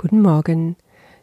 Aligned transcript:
Guten 0.00 0.22
Morgen, 0.22 0.76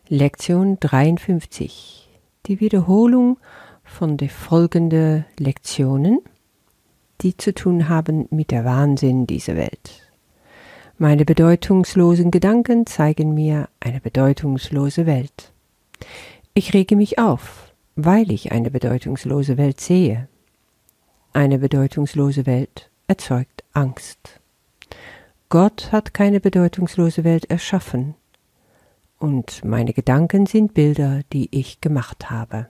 Lektion 0.10 0.77
53. 0.81 2.09
Die 2.46 2.59
Wiederholung 2.59 3.38
von 3.86 4.17
den 4.17 4.28
folgenden 4.28 5.24
Lektionen, 5.40 6.19
die 7.22 7.38
zu 7.38 7.53
tun 7.53 7.88
haben 7.88 8.27
mit 8.32 8.52
der 8.52 8.66
Wahnsinn 8.66 9.27
dieser 9.27 9.55
Welt. 9.55 10.11
Meine 10.98 11.23
bedeutungslosen 11.23 12.32
Gedanken 12.32 12.86
zeigen 12.86 13.34
mir 13.34 13.70
eine 13.80 14.02
bedeutungslose 14.02 15.05
Welt. 15.05 15.54
Ich 16.54 16.73
rege 16.73 16.98
mich 16.98 17.18
auf, 17.18 17.73
weil 17.96 18.30
ich 18.30 18.52
eine 18.52 18.71
bedeutungslose 18.71 19.57
Welt 19.57 19.80
sehe. 19.80 20.28
Eine 21.32 21.60
bedeutungslose 21.60 22.46
Welt 22.46 22.89
erzeugt 23.07 23.64
Angst. 23.71 24.42
Gott 25.48 25.94
hat 25.94 26.14
keine 26.14 26.42
bedeutungslose 26.42 27.23
Welt 27.23 27.50
erschaffen, 27.50 28.16
und 29.26 29.66
meine 29.66 29.92
Gedanken 29.92 30.46
sind 30.46 30.75
Bilder, 30.75 31.21
die 31.34 31.50
ich 31.50 31.82
gemacht 31.82 32.29
habe. 32.29 32.67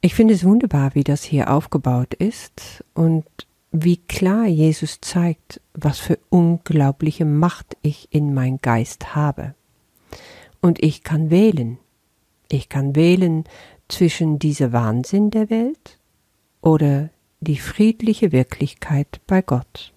Ich 0.00 0.16
finde 0.16 0.34
es 0.34 0.44
wunderbar, 0.44 0.96
wie 0.96 1.04
das 1.04 1.22
hier 1.22 1.52
aufgebaut 1.52 2.14
ist 2.14 2.82
und 2.94 3.24
wie 3.70 3.96
klar 3.96 4.46
Jesus 4.46 5.00
zeigt, 5.00 5.60
was 5.72 6.00
für 6.00 6.18
unglaubliche 6.30 7.24
Macht 7.24 7.76
ich 7.82 8.08
in 8.10 8.34
mein 8.34 8.58
Geist 8.60 9.14
habe. 9.14 9.54
Und 10.60 10.82
ich 10.82 11.04
kann 11.04 11.30
wählen. 11.30 11.78
Ich 12.50 12.68
kann 12.68 12.96
wählen 12.96 13.44
zwischen 13.86 14.40
dieser 14.40 14.72
Wahnsinn 14.72 15.30
der 15.30 15.48
Welt 15.48 16.00
oder 16.60 17.10
die 17.38 17.58
friedliche 17.58 18.32
Wirklichkeit 18.32 19.20
bei 19.28 19.42
Gott. 19.42 19.93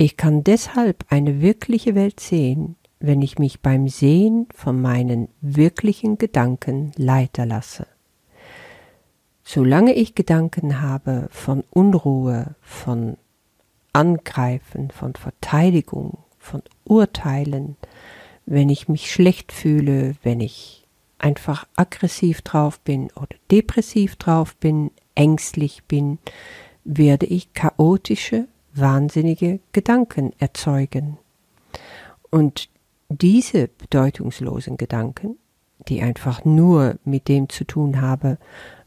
Ich 0.00 0.16
kann 0.16 0.44
deshalb 0.44 1.04
eine 1.08 1.42
wirkliche 1.42 1.96
Welt 1.96 2.20
sehen, 2.20 2.76
wenn 3.00 3.20
ich 3.20 3.40
mich 3.40 3.62
beim 3.62 3.88
Sehen 3.88 4.46
von 4.54 4.80
meinen 4.80 5.26
wirklichen 5.40 6.18
Gedanken 6.18 6.92
leiter 6.96 7.44
lasse. 7.44 7.88
Solange 9.42 9.94
ich 9.94 10.14
Gedanken 10.14 10.80
habe 10.80 11.26
von 11.32 11.64
Unruhe, 11.70 12.54
von 12.60 13.16
Angreifen, 13.92 14.92
von 14.92 15.14
Verteidigung, 15.14 16.18
von 16.38 16.62
Urteilen, 16.84 17.76
wenn 18.46 18.68
ich 18.68 18.88
mich 18.88 19.10
schlecht 19.10 19.50
fühle, 19.50 20.14
wenn 20.22 20.40
ich 20.40 20.86
einfach 21.18 21.66
aggressiv 21.74 22.42
drauf 22.42 22.78
bin 22.78 23.10
oder 23.16 23.36
depressiv 23.50 24.14
drauf 24.14 24.54
bin, 24.54 24.92
ängstlich 25.16 25.82
bin, 25.88 26.20
werde 26.84 27.26
ich 27.26 27.52
chaotische, 27.52 28.46
wahnsinnige 28.80 29.60
Gedanken 29.72 30.32
erzeugen. 30.38 31.18
Und 32.30 32.68
diese 33.08 33.68
bedeutungslosen 33.68 34.76
Gedanken, 34.76 35.38
die 35.88 36.02
einfach 36.02 36.44
nur 36.44 36.98
mit 37.04 37.28
dem 37.28 37.48
zu 37.48 37.64
tun 37.64 38.00
haben, 38.00 38.38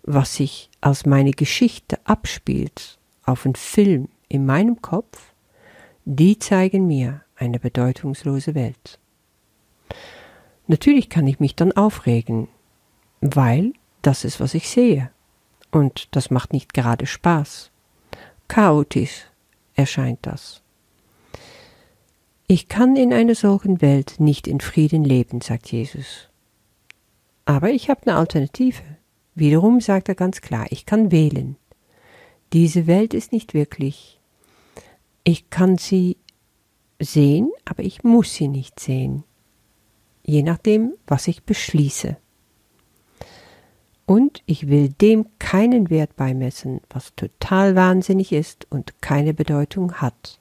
was 0.03 0.35
sich 0.35 0.69
als 0.81 1.05
meine 1.05 1.31
Geschichte 1.31 1.99
abspielt 2.05 2.99
auf 3.23 3.45
einen 3.45 3.55
Film 3.55 4.09
in 4.27 4.45
meinem 4.45 4.81
Kopf, 4.81 5.33
die 6.05 6.39
zeigen 6.39 6.87
mir 6.87 7.21
eine 7.35 7.59
bedeutungslose 7.59 8.55
Welt. 8.55 8.99
Natürlich 10.67 11.09
kann 11.09 11.27
ich 11.27 11.39
mich 11.39 11.55
dann 11.55 11.71
aufregen, 11.71 12.47
weil 13.19 13.73
das 14.01 14.23
ist, 14.23 14.39
was 14.39 14.53
ich 14.53 14.69
sehe. 14.69 15.11
Und 15.71 16.15
das 16.15 16.31
macht 16.31 16.53
nicht 16.53 16.73
gerade 16.73 17.05
Spaß. 17.05 17.71
Chaotisch, 18.47 19.25
erscheint 19.75 20.19
das. 20.23 20.61
Ich 22.47 22.67
kann 22.67 22.95
in 22.95 23.13
einer 23.13 23.35
solchen 23.35 23.81
Welt 23.81 24.15
nicht 24.19 24.47
in 24.47 24.59
Frieden 24.59 25.03
leben, 25.03 25.41
sagt 25.41 25.71
Jesus. 25.71 26.29
Aber 27.45 27.69
ich 27.69 27.89
habe 27.89 28.01
eine 28.05 28.17
Alternative. 28.17 28.83
Wiederum 29.35 29.79
sagt 29.79 30.09
er 30.09 30.15
ganz 30.15 30.41
klar, 30.41 30.65
ich 30.69 30.85
kann 30.85 31.11
wählen. 31.11 31.55
Diese 32.53 32.87
Welt 32.87 33.13
ist 33.13 33.31
nicht 33.31 33.53
wirklich. 33.53 34.19
Ich 35.23 35.49
kann 35.49 35.77
sie 35.77 36.17
sehen, 36.99 37.51
aber 37.63 37.83
ich 37.83 38.03
muss 38.03 38.33
sie 38.33 38.47
nicht 38.47 38.79
sehen. 38.79 39.23
Je 40.23 40.43
nachdem, 40.43 40.93
was 41.07 41.27
ich 41.27 41.43
beschließe 41.43 42.17
und 44.11 44.43
ich 44.45 44.67
will 44.67 44.89
dem 44.89 45.25
keinen 45.39 45.89
Wert 45.89 46.17
beimessen, 46.17 46.81
was 46.89 47.15
total 47.15 47.77
wahnsinnig 47.77 48.33
ist 48.33 48.67
und 48.69 49.01
keine 49.01 49.33
Bedeutung 49.33 49.93
hat. 50.01 50.37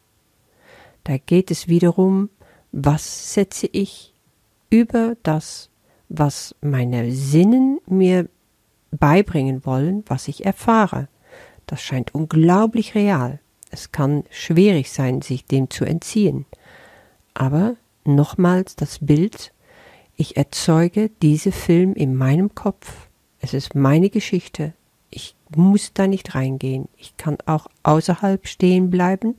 Da 1.05 1.19
geht 1.19 1.53
es 1.53 1.69
wiederum, 1.69 2.31
was 2.73 3.33
setze 3.33 3.69
ich 3.71 4.13
über 4.71 5.17
das, 5.23 5.71
was 6.09 6.57
meine 6.61 7.13
Sinnen 7.13 7.79
mir 7.87 8.29
beibringen 8.91 9.65
wollen, 9.65 10.03
was 10.09 10.27
ich 10.27 10.45
erfahre. 10.45 11.07
Das 11.67 11.81
scheint 11.81 12.13
unglaublich 12.13 12.97
real. 12.97 13.39
Es 13.71 13.93
kann 13.93 14.25
schwierig 14.31 14.91
sein, 14.91 15.23
sich 15.23 15.45
dem 15.45 15.71
zu 15.71 15.85
entziehen. 15.85 16.45
Aber 17.35 17.77
nochmals 18.05 18.75
das 18.75 18.99
Bild, 18.99 19.53
ich 20.17 20.37
erzeuge 20.37 21.09
diese 21.23 21.53
Film 21.53 21.95
in 21.95 22.17
meinem 22.17 22.57
Kopf 22.57 23.07
es 23.41 23.55
ist 23.55 23.75
meine 23.75 24.11
Geschichte. 24.11 24.75
Ich 25.11 25.35
muss 25.55 25.93
da 25.93 26.07
nicht 26.07 26.35
reingehen. 26.35 26.89
Ich 26.97 27.17
kann 27.17 27.39
auch 27.47 27.67
außerhalb 27.83 28.47
stehen 28.47 28.91
bleiben, 28.91 29.35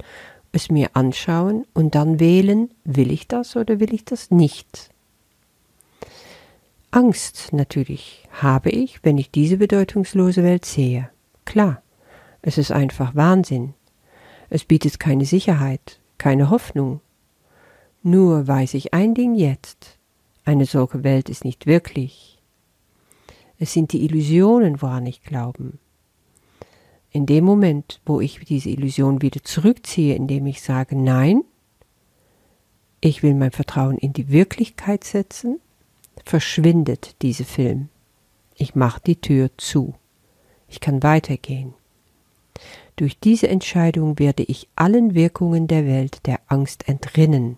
es 0.51 0.69
mir 0.69 0.89
anschauen 0.94 1.66
und 1.73 1.95
dann 1.95 2.19
wählen, 2.19 2.69
will 2.84 3.11
ich 3.11 3.28
das 3.28 3.56
oder 3.56 3.79
will 3.79 3.94
ich 3.94 4.03
das 4.03 4.31
nicht. 4.31 4.90
Angst 6.90 7.53
natürlich 7.53 8.28
habe 8.31 8.69
ich, 8.69 9.01
wenn 9.03 9.17
ich 9.17 9.31
diese 9.31 9.56
bedeutungslose 9.57 10.44
Welt 10.44 10.66
sehe. 10.66 11.09
Klar, 11.45 11.81
es 12.41 12.57
ist 12.57 12.72
einfach 12.72 13.16
Wahnsinn. 13.16 13.73
Es 14.50 14.66
bietet 14.66 15.00
keine 15.00 15.23
Sicherheit, 15.23 16.00
keine 16.17 16.50
Hoffnung. 16.50 17.00
Nur 18.03 18.45
weiß 18.45 18.73
ich 18.73 18.94
ein 18.94 19.13
Ding 19.13 19.35
jetzt. 19.35 19.97
Eine 20.44 20.66
solche 20.66 21.06
Welt 21.06 21.29
ist 21.29 21.45
nicht 21.45 21.66
wirklich. 21.66 22.31
Es 23.61 23.73
sind 23.73 23.94
die 23.94 24.03
Illusionen, 24.05 24.81
woran 24.81 25.05
ich 25.05 25.22
glaube. 25.22 25.73
In 27.11 27.27
dem 27.27 27.45
Moment, 27.45 28.01
wo 28.07 28.19
ich 28.19 28.39
diese 28.39 28.72
Illusion 28.72 29.22
wieder 29.22 29.44
zurückziehe, 29.44 30.16
indem 30.16 30.47
ich 30.47 30.63
sage, 30.63 30.97
nein, 30.97 31.44
ich 33.01 33.22
will 33.22 33.35
mein 33.35 33.51
Vertrauen 33.51 33.99
in 33.99 34.13
die 34.13 34.29
Wirklichkeit 34.29 35.03
setzen, 35.03 35.59
verschwindet 36.25 37.22
dieser 37.22 37.45
Film. 37.45 37.89
Ich 38.55 38.73
mache 38.73 38.99
die 39.05 39.22
Tür 39.22 39.51
zu. 39.57 39.93
Ich 40.67 40.79
kann 40.79 41.03
weitergehen. 41.03 41.75
Durch 42.95 43.19
diese 43.19 43.47
Entscheidung 43.47 44.17
werde 44.17 44.41
ich 44.41 44.69
allen 44.75 45.13
Wirkungen 45.13 45.67
der 45.67 45.85
Welt 45.85 46.25
der 46.25 46.39
Angst 46.47 46.89
entrinnen. 46.89 47.57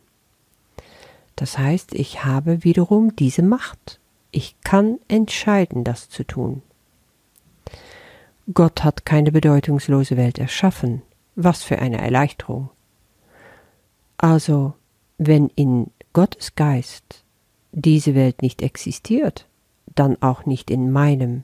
Das 1.37 1.57
heißt, 1.57 1.93
ich 1.93 2.25
habe 2.25 2.65
wiederum 2.65 3.15
diese 3.15 3.41
Macht. 3.41 4.01
Ich 4.35 4.59
kann 4.63 4.97
entscheiden, 5.07 5.83
das 5.83 6.09
zu 6.09 6.23
tun. 6.25 6.63
Gott 8.51 8.83
hat 8.83 9.05
keine 9.05 9.31
bedeutungslose 9.31 10.17
Welt 10.17 10.39
erschaffen. 10.39 11.03
Was 11.35 11.61
für 11.61 11.77
eine 11.79 11.99
Erleichterung. 11.99 12.69
Also, 14.17 14.73
wenn 15.19 15.49
in 15.55 15.91
Gottes 16.13 16.55
Geist 16.55 17.23
diese 17.71 18.15
Welt 18.15 18.41
nicht 18.41 18.63
existiert, 18.63 19.47
dann 19.93 20.19
auch 20.21 20.45
nicht 20.47 20.71
in 20.71 20.91
meinem, 20.91 21.43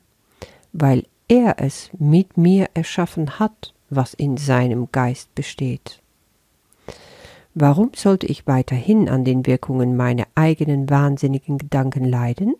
weil 0.73 1.05
er 1.27 1.59
es 1.59 1.91
mit 1.97 2.37
mir 2.37 2.69
erschaffen 2.73 3.37
hat, 3.37 3.73
was 3.91 4.15
in 4.15 4.37
seinem 4.37 4.91
Geist 4.91 5.33
besteht. 5.35 6.01
Warum 7.53 7.91
sollte 7.95 8.25
ich 8.25 8.47
weiterhin 8.47 9.09
an 9.09 9.25
den 9.25 9.45
Wirkungen 9.45 9.95
meiner 9.95 10.25
eigenen 10.33 10.89
wahnsinnigen 10.89 11.57
Gedanken 11.57 12.05
leiden, 12.05 12.55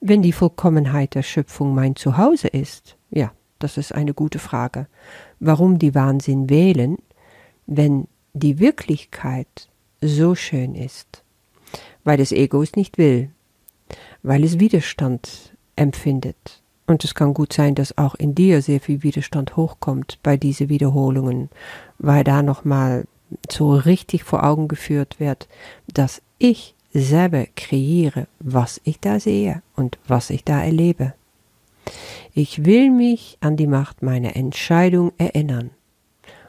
wenn 0.00 0.22
die 0.22 0.32
Vollkommenheit 0.32 1.14
der 1.14 1.22
Schöpfung 1.22 1.74
mein 1.74 1.96
Zuhause 1.96 2.48
ist, 2.48 2.96
ja, 3.10 3.32
das 3.58 3.76
ist 3.76 3.94
eine 3.94 4.14
gute 4.14 4.38
Frage. 4.38 4.86
Warum 5.38 5.78
die 5.78 5.94
Wahnsinn 5.94 6.48
wählen, 6.48 6.96
wenn 7.66 8.08
die 8.32 8.58
Wirklichkeit 8.58 9.68
so 10.00 10.34
schön 10.34 10.74
ist? 10.74 11.22
Weil 12.04 12.16
das 12.16 12.32
Ego 12.32 12.62
es 12.62 12.74
nicht 12.76 12.96
will, 12.96 13.30
weil 14.22 14.42
es 14.44 14.58
Widerstand 14.58 15.54
empfindet. 15.76 16.62
Und 16.86 17.04
es 17.04 17.14
kann 17.14 17.34
gut 17.34 17.52
sein, 17.52 17.74
dass 17.74 17.98
auch 17.98 18.14
in 18.14 18.34
dir 18.34 18.62
sehr 18.62 18.80
viel 18.80 19.02
Widerstand 19.02 19.56
hochkommt 19.56 20.18
bei 20.22 20.36
diesen 20.36 20.68
Wiederholungen, 20.68 21.50
weil 21.98 22.24
da 22.24 22.42
nochmal 22.42 23.04
so 23.48 23.74
richtig 23.74 24.24
vor 24.24 24.42
Augen 24.42 24.66
geführt 24.66 25.20
wird, 25.20 25.48
dass 25.92 26.20
ich 26.38 26.74
selber 26.92 27.46
kreiere, 27.56 28.26
was 28.40 28.80
ich 28.84 29.00
da 29.00 29.20
sehe 29.20 29.62
und 29.76 29.98
was 30.06 30.30
ich 30.30 30.44
da 30.44 30.62
erlebe. 30.62 31.14
Ich 32.34 32.64
will 32.64 32.90
mich 32.90 33.38
an 33.40 33.56
die 33.56 33.66
Macht 33.66 34.02
meiner 34.02 34.36
Entscheidung 34.36 35.12
erinnern 35.18 35.70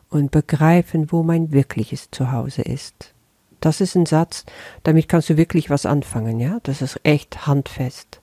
und 0.10 0.32
begreifen, 0.32 1.12
wo 1.12 1.24
mein 1.24 1.52
wirkliches 1.52 2.10
Zuhause 2.12 2.62
ist. 2.62 3.14
Das 3.60 3.80
ist 3.80 3.96
ein 3.96 4.06
Satz, 4.06 4.46
damit 4.84 5.08
kannst 5.08 5.30
du 5.30 5.38
wirklich 5.38 5.70
was 5.70 5.86
anfangen, 5.86 6.40
ja? 6.40 6.60
Das 6.64 6.82
ist 6.82 7.00
echt 7.04 7.46
handfest. 7.46 8.22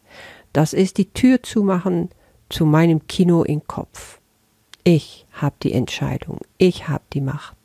Das 0.53 0.73
ist 0.73 0.99
die 0.99 1.13
Tür 1.13 1.43
zumachen 1.43 2.11
zu 2.49 2.67
meinem 2.67 3.07
Kino 3.07 3.43
im 3.45 3.67
Kopf. 3.67 4.21
Ich 4.85 5.27
habe 5.33 5.55
die 5.63 5.73
Entscheidung, 5.73 6.41
ich 6.57 6.89
habe 6.89 7.05
die 7.13 7.21
Macht. 7.21 7.57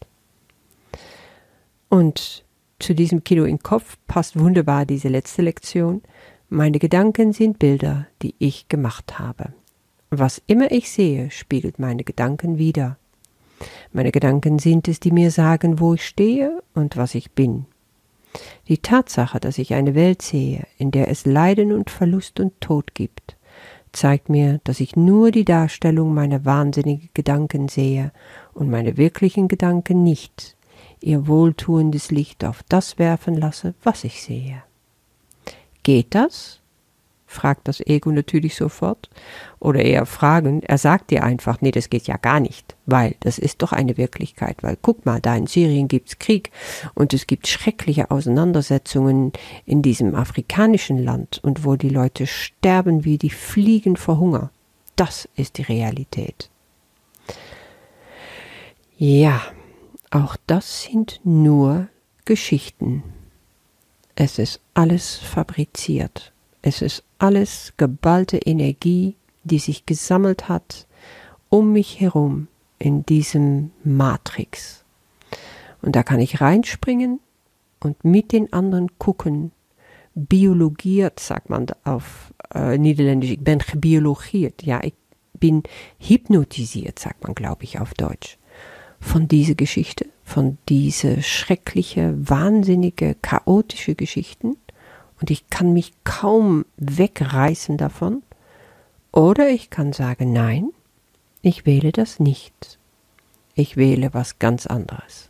Und 1.90 2.44
zu 2.84 2.94
diesem 2.94 3.24
Kino 3.24 3.46
im 3.46 3.60
Kopf 3.60 3.98
passt 4.08 4.38
wunderbar 4.38 4.86
diese 4.86 5.08
letzte 5.08 5.42
Lektion. 5.42 6.02
Meine 6.50 6.80
Gedanken 6.80 7.32
sind 7.32 7.58
Bilder, 7.58 8.08
die 8.22 8.36
ich 8.40 8.68
gemacht 8.68 9.20
habe. 9.20 9.54
Was 10.10 10.42
immer 10.48 10.70
ich 10.72 10.92
sehe, 10.92 11.32
spiegelt 11.32 11.80
meine 11.80 12.04
Gedanken 12.04 12.58
wider. 12.58 12.98
Meine 13.94 14.12
Gedanken 14.12 14.60
sind 14.60 14.90
es, 14.90 15.00
die 15.00 15.12
mir 15.12 15.32
sagen, 15.32 15.80
wo 15.80 15.94
ich 15.94 16.06
stehe 16.06 16.62
und 16.76 16.98
was 16.98 17.16
ich 17.16 17.32
bin. 17.32 17.66
Die 18.68 18.80
Tatsache, 18.80 19.40
dass 19.40 19.58
ich 19.60 19.74
eine 19.74 19.96
Welt 19.96 20.22
sehe, 20.22 20.68
in 20.78 20.92
der 20.92 21.08
es 21.08 21.26
Leiden 21.26 21.72
und 21.72 21.90
Verlust 21.90 22.42
und 22.42 22.60
Tod 22.60 22.94
gibt, 22.96 23.38
zeigt 23.94 24.28
mir, 24.28 24.60
dass 24.66 24.82
ich 24.82 24.98
nur 24.98 25.32
die 25.32 25.46
Darstellung 25.46 26.14
meiner 26.14 26.44
wahnsinnigen 26.44 27.10
Gedanken 27.14 27.70
sehe 27.70 28.12
und 28.54 28.70
meine 28.70 28.98
wirklichen 28.98 29.48
Gedanken 29.48 30.04
nicht 30.04 30.58
ihr 31.04 31.28
wohltuendes 31.28 32.12
Licht 32.12 32.46
auf 32.46 32.64
das 32.70 32.98
werfen 32.98 33.36
lasse, 33.36 33.74
was 33.84 34.04
ich 34.04 34.22
sehe. 34.22 34.64
Geht 35.84 36.16
das? 36.16 36.60
fragt 37.26 37.68
das 37.68 37.82
Ego 37.82 38.12
natürlich 38.12 38.56
sofort. 38.56 39.10
Oder 39.60 39.82
eher 39.82 40.06
fragen, 40.06 40.62
er 40.62 40.78
sagt 40.78 41.10
dir 41.10 41.24
einfach, 41.24 41.62
nee, 41.62 41.72
das 41.72 41.90
geht 41.90 42.06
ja 42.06 42.18
gar 42.18 42.40
nicht, 42.40 42.76
weil 42.86 43.16
das 43.22 43.40
ist 43.40 43.62
doch 43.64 43.72
eine 43.72 43.98
Wirklichkeit, 43.98 44.58
weil 44.62 44.78
guck 44.82 45.06
mal, 45.06 45.20
da 45.20 45.36
in 45.36 45.48
Syrien 45.48 45.88
gibt's 45.88 46.20
Krieg 46.20 46.52
und 46.94 47.12
es 47.14 47.26
gibt 47.26 47.48
schreckliche 47.48 48.12
Auseinandersetzungen 48.12 49.34
in 49.66 49.82
diesem 49.82 50.14
afrikanischen 50.14 51.04
Land 51.04 51.40
und 51.44 51.66
wo 51.66 51.76
die 51.76 51.90
Leute 51.90 52.28
sterben 52.28 53.04
wie 53.04 53.18
die 53.18 53.32
Fliegen 53.32 53.98
vor 53.98 54.20
Hunger. 54.20 54.52
Das 54.96 55.28
ist 55.36 55.58
die 55.58 55.64
Realität. 55.64 56.52
Ja, 58.96 59.42
auch 60.14 60.38
das 60.46 60.84
sind 60.84 61.20
nur 61.24 61.88
Geschichten. 62.26 63.04
Es 64.16 64.38
ist 64.38 64.62
alles 64.74 65.18
fabriziert. 65.18 66.34
Es 66.62 66.82
ist 66.82 67.04
alles 67.18 67.74
geballte 67.78 68.38
Energie, 68.38 69.16
die 69.44 69.60
sich 69.60 69.86
gesammelt 69.86 70.48
hat 70.48 70.88
um 71.50 71.72
mich 71.72 72.00
herum 72.00 72.48
in 72.80 73.06
diesem 73.06 73.72
Matrix. 73.84 74.84
Und 75.84 75.96
da 75.96 76.02
kann 76.02 76.20
ich 76.20 76.42
reinspringen 76.42 77.20
und 77.80 78.04
mit 78.04 78.32
den 78.32 78.52
anderen 78.54 78.98
gucken. 78.98 79.52
Biologiert, 80.16 81.20
sagt 81.20 81.52
man 81.52 81.68
auf 81.84 82.34
äh, 82.56 82.78
Niederländisch. 82.78 83.32
Ich 83.32 83.40
bin 83.40 83.60
gebiologiert. 83.60 84.64
Ja, 84.64 84.80
ich 84.84 84.94
bin 85.40 85.64
hypnotisiert, 86.00 86.98
sagt 86.98 87.24
man, 87.24 87.36
glaube 87.36 87.66
ich, 87.66 87.80
auf 87.80 87.94
Deutsch. 87.94 88.38
Von 89.04 89.28
dieser 89.28 89.54
Geschichte, 89.54 90.08
von 90.24 90.58
diese 90.70 91.22
schreckliche, 91.22 92.16
wahnsinnige, 92.18 93.16
chaotische 93.22 93.94
Geschichten 93.94 94.56
und 95.22 95.30
ich 95.30 95.50
kann 95.50 95.72
mich 95.72 95.94
kaum 96.04 96.66
wegreißen 96.78 97.78
davon. 97.78 98.24
Oder 99.12 99.50
ich 99.50 99.70
kann 99.70 99.94
sagen, 99.94 100.34
nein, 100.34 100.72
ich 101.42 101.66
wähle 101.66 101.94
das 101.94 102.20
nicht. 102.20 102.80
Ich 103.56 103.78
wähle 103.78 104.14
was 104.14 104.40
ganz 104.40 104.66
anderes. 104.66 105.30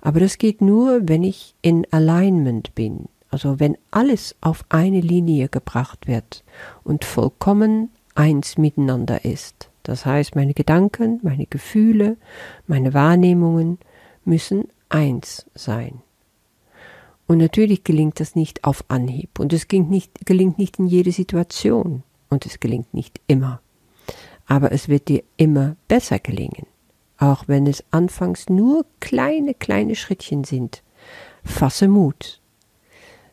Aber 0.00 0.20
das 0.20 0.36
geht 0.36 0.60
nur, 0.60 1.08
wenn 1.08 1.22
ich 1.22 1.54
in 1.62 1.86
Alignment 1.92 2.74
bin, 2.74 3.08
also 3.30 3.60
wenn 3.60 3.78
alles 3.90 4.36
auf 4.42 4.64
eine 4.68 5.00
Linie 5.00 5.48
gebracht 5.48 6.06
wird 6.06 6.44
und 6.84 7.04
vollkommen 7.04 7.90
eins 8.14 8.58
miteinander 8.58 9.24
ist. 9.24 9.69
Das 9.82 10.06
heißt, 10.06 10.36
meine 10.36 10.54
Gedanken, 10.54 11.20
meine 11.22 11.46
Gefühle, 11.46 12.16
meine 12.66 12.94
Wahrnehmungen 12.94 13.78
müssen 14.24 14.68
eins 14.88 15.46
sein. 15.54 16.02
Und 17.26 17.38
natürlich 17.38 17.84
gelingt 17.84 18.18
das 18.18 18.34
nicht 18.34 18.64
auf 18.64 18.84
Anhieb. 18.88 19.38
Und 19.38 19.52
es 19.52 19.68
gelingt 19.68 19.90
nicht, 19.90 20.26
gelingt 20.26 20.58
nicht 20.58 20.78
in 20.78 20.86
jede 20.86 21.12
Situation. 21.12 22.02
Und 22.28 22.44
es 22.44 22.58
gelingt 22.58 22.92
nicht 22.92 23.20
immer. 23.28 23.60
Aber 24.46 24.72
es 24.72 24.88
wird 24.88 25.08
dir 25.08 25.22
immer 25.36 25.76
besser 25.86 26.18
gelingen. 26.18 26.66
Auch 27.18 27.44
wenn 27.46 27.68
es 27.68 27.84
anfangs 27.92 28.48
nur 28.48 28.84
kleine, 28.98 29.54
kleine 29.54 29.94
Schrittchen 29.94 30.42
sind. 30.42 30.82
Fasse 31.44 31.86
Mut. 31.86 32.40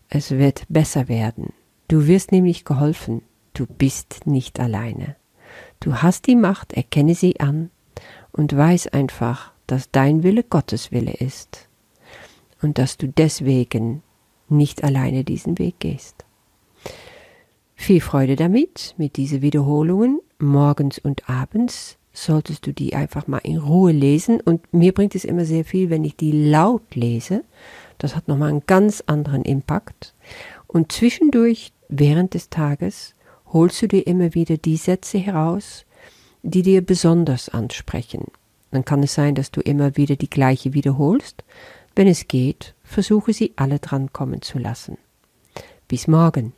Es 0.09 0.31
wird 0.31 0.65
besser 0.69 1.07
werden. 1.07 1.53
Du 1.87 2.05
wirst 2.05 2.31
nämlich 2.31 2.65
geholfen. 2.65 3.23
Du 3.53 3.65
bist 3.65 4.27
nicht 4.27 4.59
alleine. 4.59 5.15
Du 5.79 5.95
hast 5.95 6.27
die 6.27 6.35
Macht, 6.35 6.73
erkenne 6.73 7.15
sie 7.15 7.39
an 7.39 7.69
und 8.31 8.55
weiß 8.55 8.87
einfach, 8.87 9.51
dass 9.67 9.91
dein 9.91 10.23
Wille 10.23 10.43
Gottes 10.43 10.91
Wille 10.91 11.13
ist 11.13 11.67
und 12.61 12.77
dass 12.77 12.97
du 12.97 13.07
deswegen 13.07 14.01
nicht 14.49 14.83
alleine 14.83 15.23
diesen 15.23 15.59
Weg 15.59 15.79
gehst. 15.79 16.25
Viel 17.75 18.01
Freude 18.01 18.35
damit, 18.35 18.95
mit 18.97 19.17
diesen 19.17 19.41
Wiederholungen, 19.41 20.19
morgens 20.39 20.97
und 20.97 21.29
abends 21.29 21.97
solltest 22.11 22.65
du 22.65 22.73
die 22.73 22.95
einfach 22.95 23.27
mal 23.27 23.41
in 23.43 23.57
Ruhe 23.57 23.91
lesen 23.91 24.41
und 24.41 24.73
mir 24.73 24.93
bringt 24.93 25.13
es 25.13 25.23
immer 25.23 25.45
sehr 25.45 25.63
viel, 25.63 25.89
wenn 25.89 26.03
ich 26.03 26.15
die 26.15 26.49
laut 26.49 26.95
lese. 26.95 27.43
Das 27.99 28.15
hat 28.15 28.27
nochmal 28.27 28.49
einen 28.49 28.63
ganz 28.65 29.03
anderen 29.05 29.43
Impact. 29.43 30.15
Und 30.65 30.91
zwischendurch, 30.91 31.73
während 31.89 32.33
des 32.33 32.49
Tages, 32.49 33.13
holst 33.53 33.81
du 33.81 33.87
dir 33.87 34.05
immer 34.05 34.33
wieder 34.33 34.57
die 34.57 34.77
Sätze 34.77 35.17
heraus, 35.17 35.85
die 36.43 36.61
dir 36.61 36.81
besonders 36.81 37.49
ansprechen. 37.49 38.25
Dann 38.71 38.85
kann 38.85 39.03
es 39.03 39.13
sein, 39.13 39.35
dass 39.35 39.51
du 39.51 39.61
immer 39.61 39.95
wieder 39.97 40.15
die 40.15 40.29
gleiche 40.29 40.73
wiederholst, 40.73 41.43
wenn 41.95 42.07
es 42.07 42.27
geht, 42.27 42.75
versuche 42.83 43.33
sie 43.33 43.53
alle 43.55 43.79
drankommen 43.79 44.41
zu 44.41 44.59
lassen. 44.59 44.97
Bis 45.87 46.07
morgen. 46.07 46.53